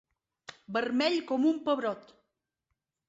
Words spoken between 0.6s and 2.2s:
Vermell com un pebrot.